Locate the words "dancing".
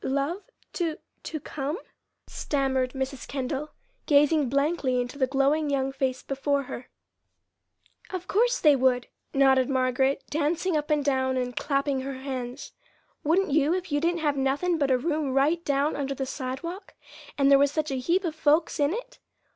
10.31-10.75